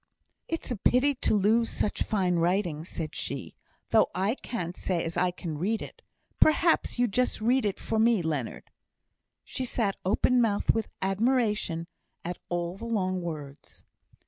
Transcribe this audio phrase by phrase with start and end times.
[0.47, 3.53] "It's a pity to lose such fine writing," said she;
[3.91, 6.01] "though I can't say as I can read it.
[6.39, 8.71] Perhaps you'd just read it for me, Leonard."
[9.43, 11.85] She sat open mouthed with admiration
[12.25, 13.83] at all the long words.